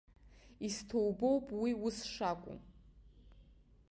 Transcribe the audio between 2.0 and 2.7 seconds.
шакәу!